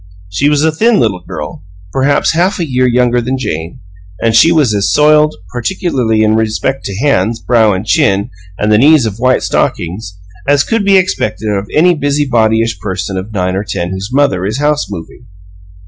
She 0.29 0.49
was 0.49 0.63
a 0.65 0.71
thin 0.71 0.99
little 0.99 1.19
girl, 1.27 1.63
perhaps 1.91 2.31
half 2.31 2.57
a 2.59 2.67
year 2.67 2.87
younger 2.87 3.21
than 3.21 3.37
Jane; 3.37 3.81
and 4.19 4.35
she 4.35 4.51
was 4.51 4.73
as 4.73 4.91
soiled, 4.91 5.35
particularly 5.53 6.23
in 6.23 6.33
respect 6.35 6.85
to 6.85 6.97
hands, 6.97 7.39
brow, 7.39 7.79
chin, 7.83 8.31
and 8.57 8.71
the 8.71 8.79
knees 8.79 9.05
of 9.05 9.19
white 9.19 9.43
stockings, 9.43 10.17
as 10.47 10.63
could 10.63 10.83
be 10.83 10.97
expected 10.97 11.49
of 11.49 11.67
any 11.71 11.93
busybodyish 11.93 12.79
person 12.79 13.15
of 13.15 13.31
nine 13.31 13.55
or 13.55 13.63
ten 13.63 13.91
whose 13.91 14.09
mother 14.11 14.43
is 14.43 14.57
house 14.57 14.87
moving. 14.89 15.27